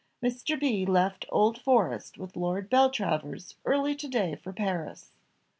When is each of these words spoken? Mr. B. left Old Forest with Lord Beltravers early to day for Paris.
Mr. 0.23 0.59
B. 0.59 0.83
left 0.83 1.27
Old 1.29 1.61
Forest 1.61 2.17
with 2.17 2.35
Lord 2.35 2.71
Beltravers 2.71 3.53
early 3.65 3.95
to 3.97 4.07
day 4.07 4.33
for 4.33 4.51
Paris. 4.51 5.11